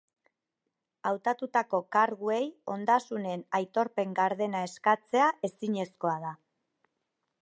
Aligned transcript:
Hautatutako 1.09 1.81
karguei 1.95 2.41
ondasunen 2.75 3.43
aitorpen 3.59 4.17
gardena 4.21 4.63
eskatzea 4.71 5.31
ezinezkoa 5.51 6.17
da. 6.25 6.33